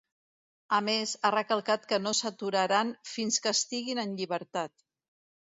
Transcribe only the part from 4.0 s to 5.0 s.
en llibertat’.